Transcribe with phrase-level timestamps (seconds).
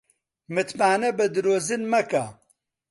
[0.53, 2.25] متمانە بە درۆزن مەکە